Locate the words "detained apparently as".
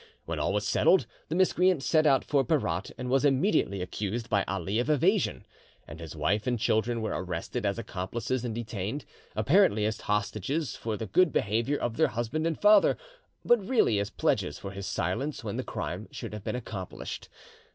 8.55-10.01